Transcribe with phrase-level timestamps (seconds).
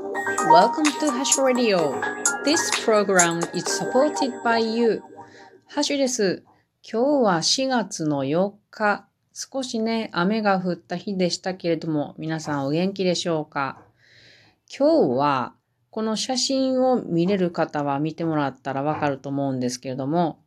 [0.00, 2.00] Welcome to Hash Radio.
[2.42, 5.02] This program is supported by you.
[5.68, 6.42] ハッシュです。
[6.82, 9.06] 今日は4月の4日。
[9.34, 13.82] 少しね、雨が降った日でしたけれども、皆さんお元気でしょうか？
[14.74, 15.54] 今日は、
[15.90, 20.40] この写真を見れる方は見てもらったらわかると思うんですけれども、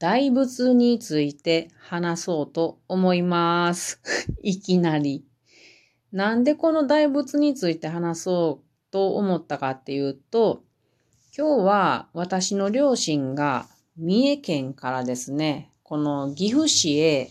[0.00, 4.00] 大仏について話そうと思います。
[4.42, 5.24] いきなり。
[6.12, 8.63] なんでこの大仏について話そう
[8.94, 10.62] と思ったかっていうと、
[11.36, 13.66] 今日は私の両親が
[13.96, 17.28] 三重県からですね、この岐阜市へ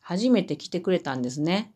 [0.00, 1.72] 初めて来てくれたんですね。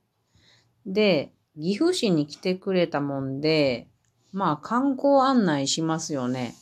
[0.85, 3.87] で、岐阜市に来てくれたもんで、
[4.33, 6.57] まあ観光案内しますよね。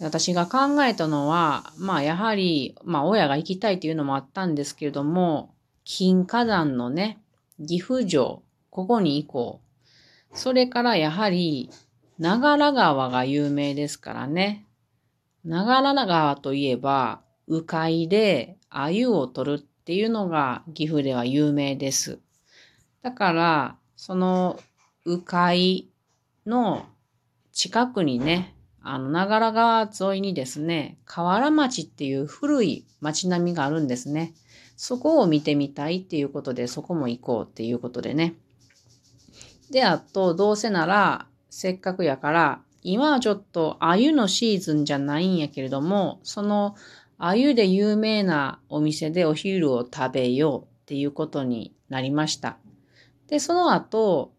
[0.00, 5.52] 私が考えたのは、まあやはり、まあ親が行きたいっていうのもあったんですけれども、
[5.82, 7.18] 金華山のね、
[7.58, 9.65] 岐阜城、ここに行こう。
[10.32, 11.70] それからやはり、
[12.18, 14.66] 長良川が有名ですからね。
[15.44, 22.18] 長良川といえば、鵜飼で鮎を取るっていうのが岐阜では有名です。
[23.02, 24.58] だから、その
[25.04, 25.90] 鵜飼
[26.46, 26.86] の
[27.52, 34.34] 近くにね、あの、長良川沿いにですね、河原町っていう古い町並みがあるんですね。
[34.76, 38.34] そこを見てみたいっていうことで、そこも行こうっていうことでね。
[39.70, 46.76] で、あと、どうせなら、せっかくやから、今はちょっと鮎のシーズンじゃないんやけれども、その
[47.18, 52.58] 鮎で有名なお店でお昼を食べようっていうことになりました。
[53.26, 54.32] で、その後、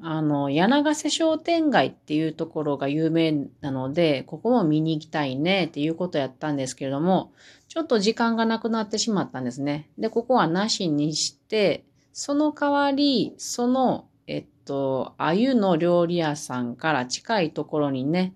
[0.00, 7.32] あの、柳瀬商店街っていうところが有名なので、ここも見に行きたいねっていうことやったんですけれども、
[7.68, 9.88] ちょっと時間がなくなってしまったんですね。
[9.96, 18.34] で、ここはなしにして、その代わり、その、えっと、鮎の料理屋さんから近いところにね、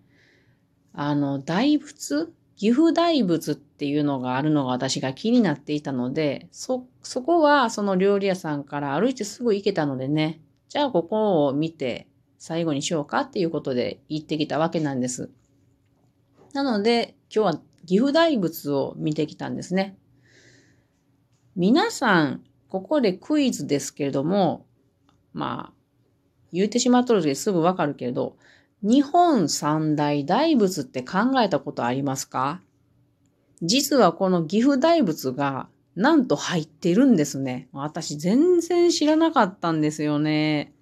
[0.93, 2.33] あの、大仏？
[2.57, 15.31] 岐阜大仏っていうのがあるのが私が気になっていたので、そ、そこはその料理屋さんから歩いてすぐ行けたのでね、じゃあここを見て最後にしようかっていうことで行ってきたわけなんです。
[16.53, 19.97] なので今日は岐阜大仏を見てきたんですね。
[21.55, 24.67] 皆さん、ここでクイズですけれども、
[25.33, 25.78] まあ、
[26.53, 28.37] 言ってしまっとるですぐわかるけれど、
[28.83, 32.61] 日本三大大仏って考えたことありますか？
[33.61, 37.69] 実はこの岐阜大仏がなんと入ってるんですね。
[37.73, 40.73] 私全然知らなかったんですよね。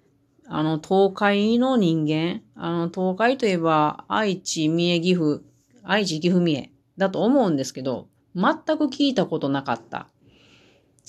[0.47, 5.41] あの、東海の人間、あの、東海といえば愛知、三重、岐阜、
[5.83, 10.07] 愛知、岐阜、三重だと思うんですけど、全く聞いたことなかった。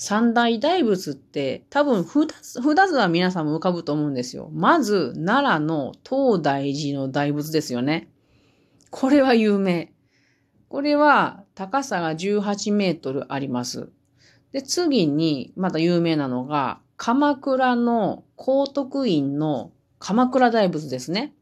[0.01, 4.49] 三大大仏って多分二つ、二つは皆さんも浮かぶと思うんですよ。
[4.53, 8.07] まず、奈良の東大寺の大仏ですよね。
[8.91, 9.91] これは有名。
[10.69, 13.89] これは高さが18メートルあります。
[14.53, 21.33] で、次にまた有名なのが、鎌倉の高徳院の鎌倉大仏ですね。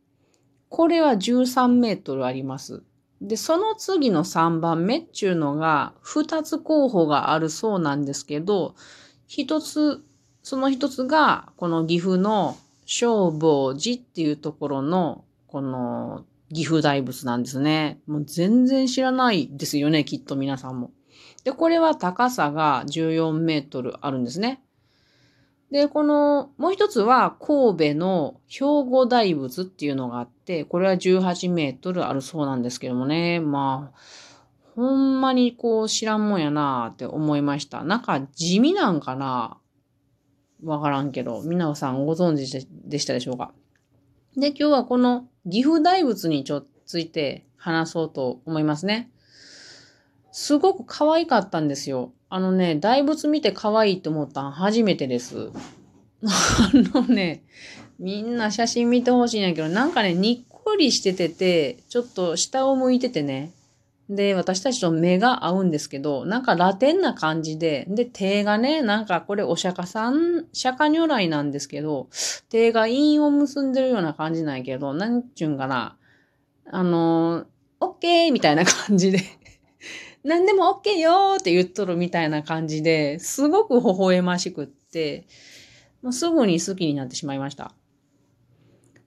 [0.70, 2.82] これは13メートルあります。
[3.22, 8.76] で、その次の3番目っていうのが、2つ候補があるそうなんですけど、
[9.28, 10.04] 一つ、
[10.44, 18.00] その一つが、この岐阜の正法寺っていうところの、この岐阜大仏なんですね。
[18.08, 20.92] もう全然知らないですよね、きっと皆さんも。
[21.44, 24.62] で、これは高さが14メートルあるんですね。
[25.72, 33.42] で、この、もう一つは神戸の兵庫大仏っていうのがあって、これは18メートルあるそうなんですけどもね。
[33.42, 34.00] まあ、
[34.76, 37.84] ほんまにこう知らんもんやなーって思いました。
[37.84, 39.58] なんか地味なんかな？
[40.64, 43.52] わからんけど、皆さんご存知でしたでしょうか？
[44.38, 49.12] で、今日はこの岐阜大仏にちょっついて話そうと思いますね。
[50.32, 52.14] すごく可愛かったんですよ。
[52.30, 55.50] あのね、大仏見て可愛いと思ったん初めてです。
[56.26, 57.44] あのね、
[58.00, 63.52] みんな写真見てほしいんやけど、なんかね、にっこりしててて、ちょっと下を向いててね。
[64.10, 72.08] で、私たちと目が合うんですけど、なんかラテンな感じで、で、手がね、なんかこれお釈迦さん、釈迦如来なんですけど、
[72.50, 75.98] 手が陰を結んでるような感じなんやけど、なんちゅうんかな。
[76.70, 77.46] あの、
[77.80, 79.20] オッケーみたいな感じで。
[80.24, 85.26] 何でも OK よーって言っとるみたいな感じで、すごく微笑ましくって、
[86.02, 87.74] もうすぐに好きになってしまいました。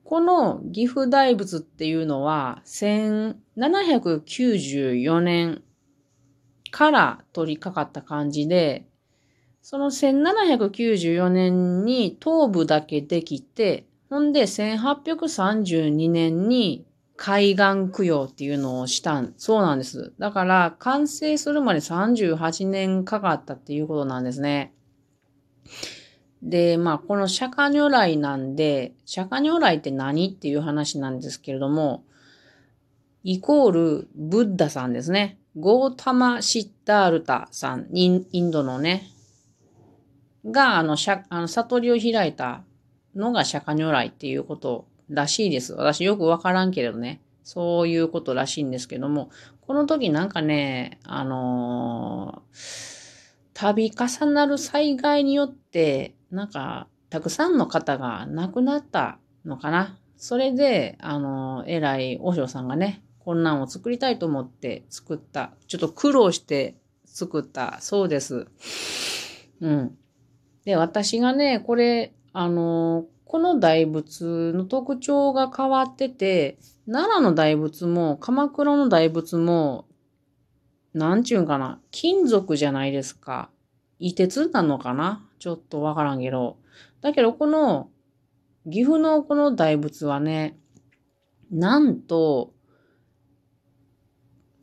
[0.04, 5.62] この岐阜大仏っていうのは、1794年
[6.70, 8.88] から取り掛かった感じで、
[9.62, 16.84] その1794年に頭部だけできて、ほんで、1832年に
[17.22, 20.14] 海岸供養っていうのをしたん、そうなんです。
[20.18, 24.72] だから、完成するまで38年かかったっていうことなんですね。
[26.42, 32.04] で、まあ、この釈迦如来なんで、釈迦如来って何っていう話なんですけれども、
[33.22, 35.38] イコールブッダさんですね。
[35.58, 39.10] ゴータマ・シッタールタさん、インドのね、
[40.46, 40.96] が、あの、
[41.28, 42.64] あの悟りを開いた
[43.14, 45.74] のが釈迦如来っていうことらしいです。
[45.74, 47.20] 私よくわからんけれどね。
[47.42, 49.30] そういうことらしいんですけども、
[49.60, 59.98] この時なんかね、あのー、度重なる災害によって、なんか、たくさんの方が亡くなったのかな。
[60.16, 65.52] それで、あのー、偉い和尚さんがね、こんなんを作りたいと思って作った。
[65.66, 67.78] ちょっと苦労して作った。
[67.80, 68.46] そうです。
[69.60, 69.98] うん。
[70.64, 79.86] で、私がね、これ、あのーこの大仏の特徴が変わってて、奈良の大仏も鎌倉の大仏も、
[80.94, 83.48] なんちゅうんかな、金属じゃないですか。
[84.00, 85.24] 異鉄なのかな？
[85.38, 86.56] ちょっとわからんけど。
[87.02, 87.90] だけどこの
[88.68, 90.58] 岐阜のこの大仏はね、
[91.52, 92.52] なんと、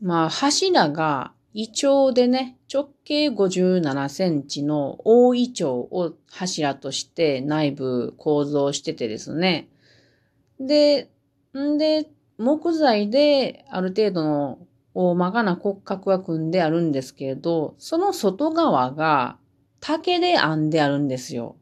[0.01, 9.67] まあ柱がイチョウでね、直径57センチの大イチョウを柱として内部構造しててですね。
[10.59, 11.09] で、
[11.57, 14.59] んで、木材である程度の
[14.93, 19.39] 大まかな骨格は組んであるんですけれど、その外側が
[19.79, 21.55] 竹で編んであるんですよ。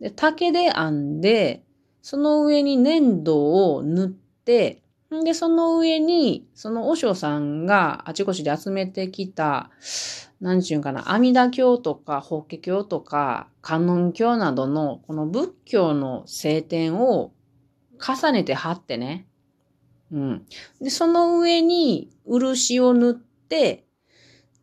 [0.00, 1.62] で竹で編んで、
[2.02, 9.70] その上に粘土を塗って、で、その上に、その和尚さんがあちこちで集めてきた、
[10.40, 17.32] なんちゅうかな、阿弥陀教とか法華経とか観音教などのこの仏教の聖典を
[17.98, 19.26] 重ねて貼ってね。
[20.12, 20.46] うん。
[20.80, 23.85] で、その上に漆を塗って、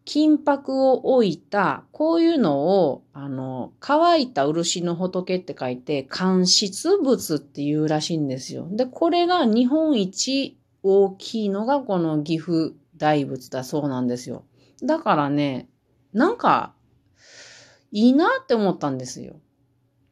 [0.05, 8.67] 金箔を置いた、こういうのを、あの、乾いた漆の仏って書いて、乾漆物っていうらしいんですよ。
[8.71, 14.43] で、これが日本一大きいのがこの岐阜大仏だそうなんですよ。
[14.83, 15.69] だからね、
[16.11, 16.73] なんか、
[17.91, 19.35] いいなって思ったんですよ。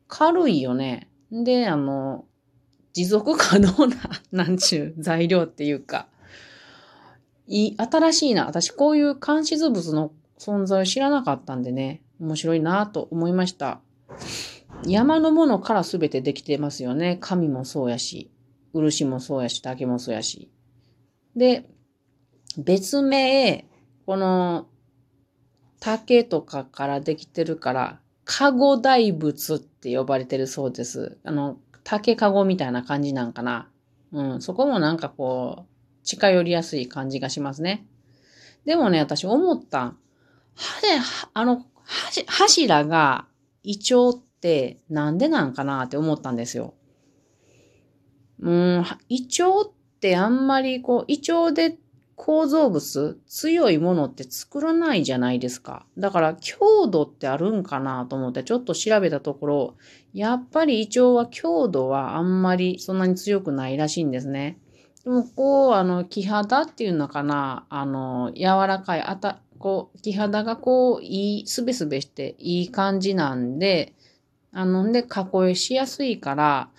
[0.07, 1.09] 軽いよね。
[1.31, 2.25] で、あの、
[2.93, 3.97] 持続可能な、
[4.45, 6.07] なんちゅう、材料っていうか、
[7.51, 8.45] いい、新しいな。
[8.45, 13.81] 私、こういう監視図物の存在を知らなかったんでね、面白いなと思いました。
[14.87, 17.17] 山のものから全てできてますよね。
[17.19, 18.31] 紙もそうやし、
[18.73, 20.49] 漆もそうやし、竹もそうやし。
[21.35, 21.69] で、
[22.57, 23.65] 別名、
[24.05, 24.67] この
[25.81, 31.17] 竹とかからできてるから、カゴ大仏って呼ばれてるそうです。
[31.25, 33.67] あの、竹カゴみたいな感じなんかな。
[34.13, 35.70] うん、そこもなんかこう、
[36.03, 37.85] 近寄りやすい感じがしますね。
[38.65, 39.79] でもね、私思った。
[39.79, 39.95] は
[40.81, 40.87] で、
[41.33, 41.65] あの、
[42.27, 43.27] 柱が
[43.63, 46.73] イチョウってなんでなんかなって思ったんですよ。
[48.39, 51.77] うん、イチョウってあんまりこう、イチョウで
[52.15, 55.87] 構造物、強いものって作らないじゃないですか。
[55.97, 59.75] だから強度ってあるんかなと思ってちょっと調べたところ、
[60.13, 64.59] やっぱりイチョウは強度はあんまりそんなに強くないらしいんですね。
[65.03, 73.93] でもこう、あの、木肌っていうのかな、あの、柔らかい、あた、こう、木肌がこう、いい、すべすべしていい感じなんで、
[74.51, 76.69] あの、んで、囲いしやすいから、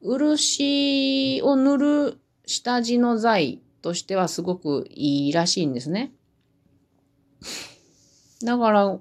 [0.00, 6.12] 漆を塗る下地の材としてはすごくいいらしいんですね。
[8.44, 8.98] だから、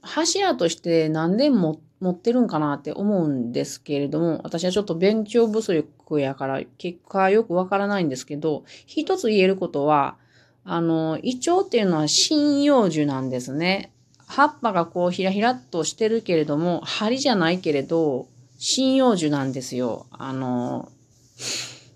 [0.00, 10.16] 柱として何年も持ってるんかなって思うんですけれども、私はちょっと勉強不足やから結果よくわからないんですけど、一つ言えることは、
[10.64, 13.90] あの、イチョウっていうのは針葉樹なんですね。
[14.26, 20.04] 葉っぱがこうひらひらっとしてるけれども、針じゃないけれど、針葉樹なんですよ。
[20.10, 20.92] あの、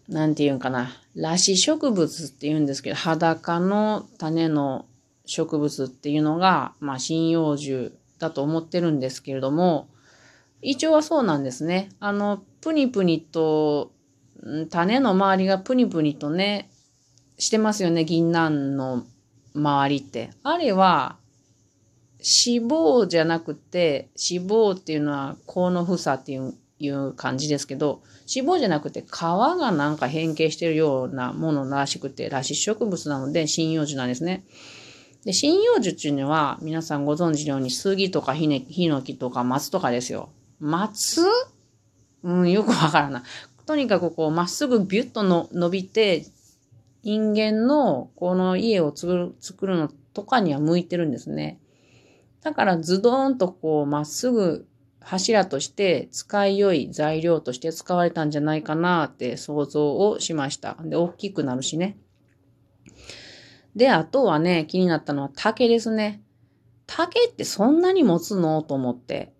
[0.09, 0.91] なんて言うんかな。
[1.15, 4.87] 裸子植物って言うんですけど、裸の種の
[5.27, 9.89] 植物っていうのが、まあ、針葉樹だと思ってるんですけれども、
[10.63, 11.91] イチョウはそうなんですね。
[12.01, 13.93] あの、プニプニと、
[14.71, 16.71] 種の周りがプニプニとね、
[17.39, 19.05] してますよね、銀杏の
[19.55, 20.31] 周りって。
[20.43, 21.17] あれは、
[22.19, 34.45] 脂肪じゃなくて、脂肪っていうのは、甲の房っていういう感じですけど、脂肪じゃなくて皮がなんか変形してるようなものらしくて、裸子植物なので針葉樹なんですね。
[35.25, 40.31] で、針葉樹っていうのは、皆さんご存知のように、杉とかヒノキとか松とかですよ。
[40.61, 41.23] 松
[42.23, 43.23] うん、よくわからない。
[43.67, 46.25] とにかくこう、まっすぐビュッとの伸びて、
[47.03, 51.61] 人間のこの家を作る作るのとかには向いてるんですね。
[52.43, 54.67] だからズドーンとこう、まっすぐ
[55.01, 60.77] 柱として使い良い材料として使われたんじゃないかなって想像をしました。
[60.83, 61.97] で、大きくなるしね。
[63.77, 66.21] で、あとはね、気になったのは竹ですね。
[66.87, 68.63] 竹ってそんなに持つの？
[68.63, 69.33] と思って。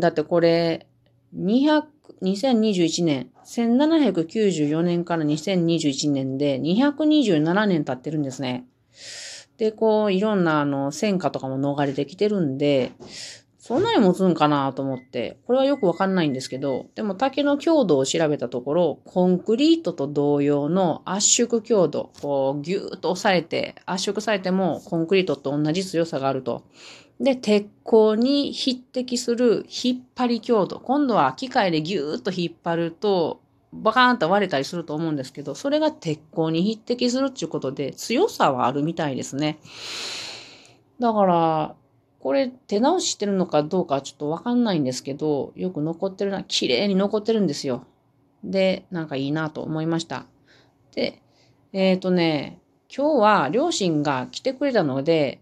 [0.00, 0.88] だってこれ、
[1.36, 1.84] 200、
[2.22, 8.66] 2021年、1794年から2021年で227年経ってるんですね。
[9.58, 12.90] で、こう、いろんなあの戦火とかも逃れてきてるんで、
[13.62, 26.64] そんなに持つんかなと思って、これはよくわかんないんですけど、でも竹の強度を調べたところ、コンクリートと同様の圧縮強度、こうギューッと押されて、圧縮されてもコンクリートと同じ強さがあると。
[27.20, 30.80] で、鉄鋼に匹敵する引っ張り強度。
[30.80, 33.42] 今度は機械でギューッと引っ張ると、
[33.72, 39.60] バカーンと割れたりすると思うんですけど、それが鉄鋼に匹敵するっていうことで、強さはあるみたいですね。
[40.98, 41.76] だから、
[42.22, 47.84] これ手直ししてるのかどうかちょっとわかんないんですけど、よく残ってるな、綺麗に残ってるんですよ。
[48.44, 50.26] で、なんかいいなと思いました。
[50.94, 51.20] で、
[51.72, 52.60] えっ、ー、とね、
[52.94, 55.40] 今日は両親が来てくれたので、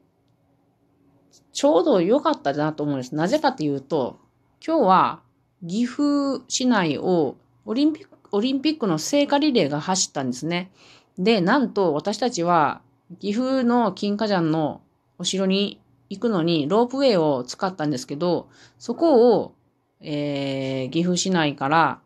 [1.53, 3.15] ちょうど良かったなと思うんです。
[3.15, 4.19] なぜかっていうと、
[4.67, 5.21] 今日は
[5.67, 10.71] 岐阜市内をオリンピック、オリンピックの聖火リレーが走ったんですね。
[11.19, 12.81] で、なんと私たちは
[13.19, 14.81] 岐阜の金華山の
[15.19, 15.79] お城に
[16.11, 18.49] 行くのにロープウェイを使ったんですけど、
[18.79, 19.55] そこを、
[20.01, 22.01] えー、岐阜市内から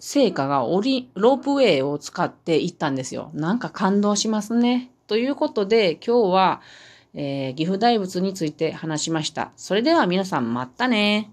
[0.00, 3.30] 聖火が降り、ロープウェイを使って行ったんですよ。
[3.34, 4.90] なんか感動しますね。
[5.06, 6.60] ということで、今日は、
[7.14, 9.52] えー、岐阜大仏について話しました。
[9.56, 11.30] それでは皆さんまたね